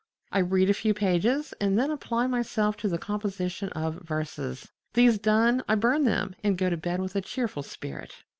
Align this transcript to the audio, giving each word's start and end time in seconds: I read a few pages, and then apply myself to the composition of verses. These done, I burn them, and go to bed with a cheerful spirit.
I 0.31 0.39
read 0.39 0.67
a 0.67 0.73
few 0.73 0.95
pages, 0.95 1.53
and 1.61 1.77
then 1.77 1.91
apply 1.91 2.25
myself 2.25 2.75
to 2.77 2.87
the 2.87 2.97
composition 2.97 3.69
of 3.73 4.01
verses. 4.01 4.71
These 4.93 5.19
done, 5.19 5.63
I 5.69 5.75
burn 5.75 6.05
them, 6.05 6.33
and 6.43 6.57
go 6.57 6.71
to 6.71 6.75
bed 6.77 6.99
with 6.99 7.15
a 7.15 7.21
cheerful 7.21 7.61
spirit. 7.61 8.11